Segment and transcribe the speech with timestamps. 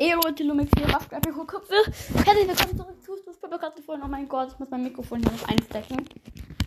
[0.00, 1.74] Bleibt für Köpfe?
[2.24, 4.02] Herzlich willkommen zurück zu Fußballbekannte vorhin.
[4.02, 6.06] Oh mein Gott, ich muss mein Mikrofon hier noch einstecken.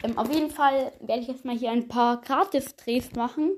[0.03, 3.53] Ähm, auf jeden Fall werde ich jetzt mal hier ein paar Gratis-Drehs machen.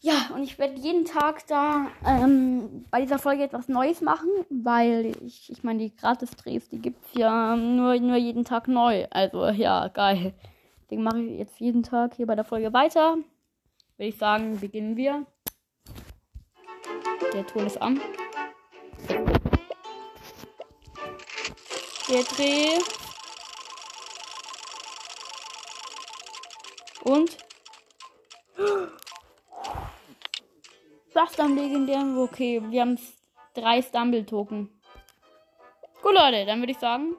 [0.00, 5.12] Ja, und ich werde jeden Tag da ähm, bei dieser Folge etwas Neues machen, weil
[5.24, 9.06] ich, ich meine, die Gratis-Drehs, die gibt es ja nur, nur jeden Tag neu.
[9.10, 10.34] Also ja, geil.
[10.90, 13.16] Den mache ich jetzt jeden Tag hier bei der Folge weiter.
[13.96, 15.24] Würde ich sagen, beginnen wir.
[17.32, 18.00] Der Ton ist an.
[22.10, 22.78] Der Dreh.
[27.04, 27.36] Und.
[31.14, 32.18] Was am legendären?
[32.18, 32.98] Okay, wir haben
[33.54, 34.68] drei Stumble-Token.
[36.02, 37.16] Gut, Leute, dann würde ich sagen.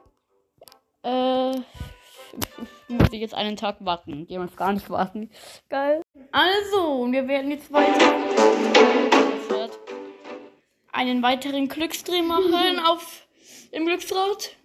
[1.02, 1.52] Äh.
[2.88, 4.26] Muss ich jetzt einen Tag warten.
[4.28, 5.30] Muss gar nicht warten.
[5.68, 6.02] Geil.
[6.30, 8.12] Also, wir werden jetzt weiter
[10.92, 13.26] einen weiteren Glücksdreh machen auf
[13.70, 14.56] im Glücksrad.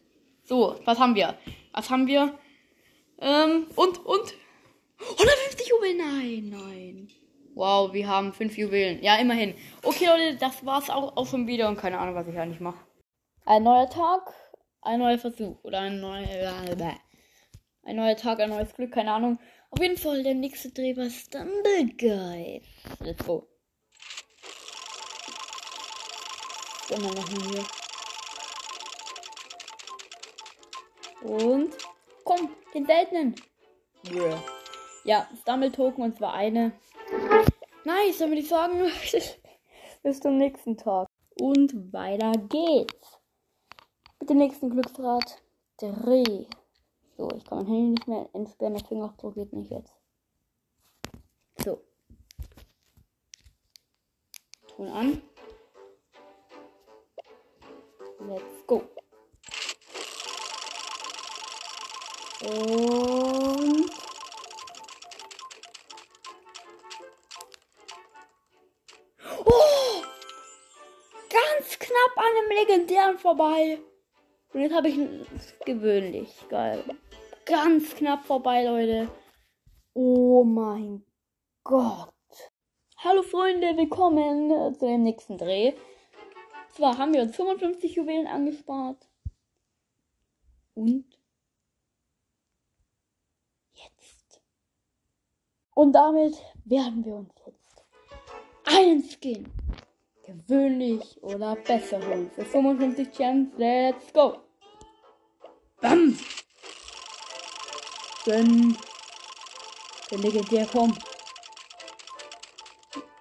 [0.47, 1.37] So, was haben wir?
[1.73, 2.39] Was haben wir?
[3.19, 4.33] Ähm, und, und?
[4.97, 5.97] 150 Juwelen?
[5.97, 7.07] Nein, nein.
[7.53, 9.03] Wow, wir haben 5 Juwelen.
[9.03, 9.55] Ja, immerhin.
[9.83, 12.79] Okay, Leute, das war's auch, auch schon wieder und keine Ahnung, was ich eigentlich mache.
[13.45, 14.33] Ein neuer Tag,
[14.81, 16.53] ein neuer Versuch oder ein neuer.
[17.83, 19.39] Ein neuer Tag, ein neues Glück, keine Ahnung.
[19.69, 22.61] Auf jeden Fall der nächste Dreh war Stumble Guy.
[23.01, 23.45] Let's go.
[26.89, 27.86] Immer noch hier.
[31.27, 31.77] Und
[32.23, 33.35] komm, den seltenen.
[34.09, 34.41] Yeah.
[35.03, 36.71] Ja, Stumble-Token und zwar eine.
[37.83, 38.79] Nice, dann würde ich sagen,
[40.03, 41.07] bis zum nächsten Tag.
[41.39, 43.19] Und weiter geht's.
[44.19, 45.41] Mit dem nächsten Glücksrad.
[45.77, 46.45] Dreh.
[47.17, 49.93] So, ich kann mein Handy nicht mehr entsperren, der Fingerabdruck geht nicht jetzt.
[51.63, 51.81] So.
[54.67, 55.21] Ton an.
[58.19, 58.83] Let's go.
[62.47, 63.91] Und
[69.45, 70.03] oh!
[71.29, 73.79] Ganz knapp an dem legendären vorbei.
[74.53, 74.97] Und jetzt habe ich
[75.65, 76.29] gewöhnlich.
[76.47, 76.85] Geil.
[77.45, 79.09] Ganz knapp vorbei, Leute.
[79.93, 81.03] Oh mein
[81.65, 82.13] Gott.
[82.99, 85.73] Hallo Freunde, willkommen zu dem nächsten Dreh.
[86.71, 89.05] Zwar haben wir uns 55 Juwelen angespart.
[90.75, 91.17] Und
[93.73, 94.41] jetzt.
[95.77, 97.83] Und damit werden wir uns jetzt
[98.65, 99.47] einen Skin
[100.25, 102.31] gewöhnlich oder besser holen.
[102.31, 104.39] Für 55 Gems, let's go.
[105.79, 106.17] Bam.
[108.25, 108.75] Wenn
[110.09, 110.97] der legendär kommt.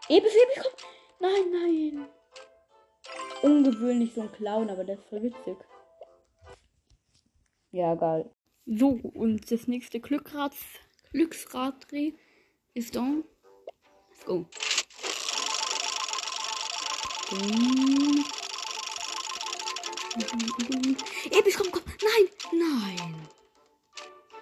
[0.08, 0.72] Episch, episch, komm.
[1.20, 2.06] Nein, nein.
[3.42, 5.58] Ungewöhnlich so ein Clown, aber der ist voll witzig.
[7.70, 8.30] Ja, geil.
[8.64, 10.54] So, und das nächste Glückrad,
[11.12, 12.14] Glücksraddreh
[12.76, 13.06] ist da.
[14.10, 14.44] Let's go.
[21.30, 21.82] Episch, komm, komm.
[22.02, 23.28] Nein, nein.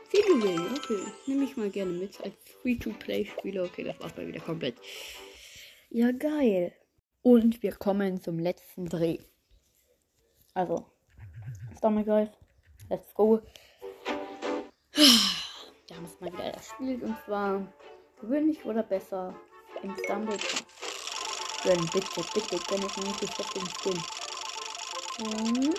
[0.08, 0.98] Figuring, okay.
[1.26, 3.64] Nehme ich mal gerne mit als Free-to-Play-Spieler.
[3.64, 4.76] Okay, das war's mal wieder komplett.
[5.90, 6.72] Ja, geil.
[7.22, 9.18] Und wir kommen zum letzten Dreh.
[10.54, 10.86] Also,
[11.78, 12.28] Stomach Guys,
[12.90, 13.40] let's go.
[15.86, 17.72] Wir haben es mal wieder erspielt und zwar
[18.24, 19.34] gewöhnlich oder besser
[19.82, 20.64] im Stumble Pass.
[21.62, 24.02] Gönn, bitte, bitte, gönn ich mir nicht auf den Skin.
[25.20, 25.78] Und.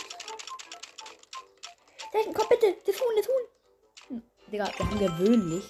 [2.12, 4.24] Selten, komm bitte, das Huhn, das Huhn.
[4.52, 5.66] Digga, wir haben gewöhnlich.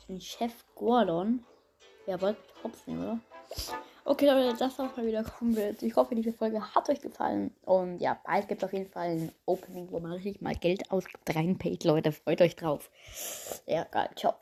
[0.00, 1.44] Ich bin Chef Gordon.
[2.06, 3.20] Ja, wollt hops nehmen, oder?
[4.04, 5.82] Okay, Leute, das war's mal wieder wird.
[5.82, 7.54] Ich hoffe, diese Folge hat euch gefallen.
[7.64, 10.90] Und ja, bald gibt es auf jeden Fall ein Opening, wo man richtig mal Geld
[10.90, 11.34] ausgibt.
[11.34, 12.12] Reinpaid, Leute.
[12.12, 12.90] Freut euch drauf.
[13.66, 14.10] Ja, geil.
[14.16, 14.34] Ciao.